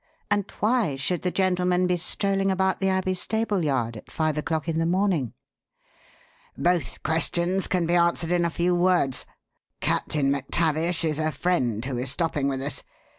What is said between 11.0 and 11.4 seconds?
is a